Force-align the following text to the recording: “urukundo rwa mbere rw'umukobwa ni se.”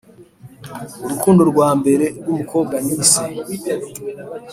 “urukundo 1.05 1.41
rwa 1.51 1.69
mbere 1.79 2.05
rw'umukobwa 2.19 2.75
ni 2.85 2.95
se.” 3.11 3.23